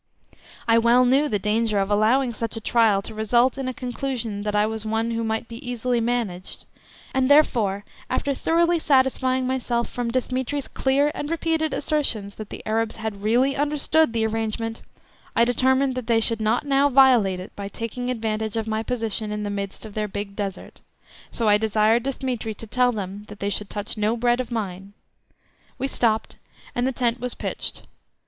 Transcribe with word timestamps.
I 0.67 0.79
well 0.79 1.05
knew 1.05 1.29
the 1.29 1.37
danger 1.37 1.77
of 1.77 1.91
allowing 1.91 2.33
such 2.33 2.57
a 2.57 2.59
trial 2.59 3.03
to 3.03 3.13
result 3.13 3.55
in 3.59 3.67
a 3.67 3.71
conclusion 3.71 4.41
that 4.41 4.55
I 4.55 4.65
was 4.65 4.83
one 4.83 5.11
who 5.11 5.23
might 5.23 5.47
be 5.47 5.57
easily 5.63 6.01
managed; 6.01 6.65
and 7.13 7.29
therefore, 7.29 7.85
after 8.09 8.33
thoroughly 8.33 8.79
satisfying 8.79 9.45
myself 9.45 9.87
from 9.87 10.09
Dthemetri's 10.09 10.67
clear 10.67 11.11
and 11.13 11.29
repeated 11.29 11.71
assertions 11.71 12.33
that 12.37 12.49
the 12.49 12.63
Arabs 12.65 12.95
had 12.95 13.21
really 13.21 13.55
understood 13.55 14.11
the 14.11 14.25
arrangement, 14.25 14.81
I 15.35 15.45
determined 15.45 15.93
that 15.93 16.07
they 16.07 16.19
should 16.19 16.41
not 16.41 16.65
now 16.65 16.89
violate 16.89 17.39
it 17.39 17.55
by 17.55 17.67
taking 17.67 18.09
advantage 18.09 18.57
of 18.57 18.65
my 18.65 18.81
position 18.81 19.31
in 19.31 19.43
the 19.43 19.51
midst 19.51 19.85
of 19.85 19.93
their 19.93 20.07
big 20.07 20.35
Desert, 20.35 20.81
so 21.29 21.47
I 21.47 21.59
desired 21.59 22.01
Dthemetri 22.03 22.55
to 22.57 22.65
tell 22.65 22.91
them 22.91 23.25
that 23.27 23.39
they 23.39 23.51
should 23.51 23.69
touch 23.69 23.97
no 23.99 24.17
bread 24.17 24.39
of 24.39 24.49
mine. 24.49 24.93
We 25.77 25.87
stopped, 25.87 26.37
and 26.73 26.87
the 26.87 26.91
tent 26.91 27.19
was 27.19 27.35
pitched. 27.35 27.83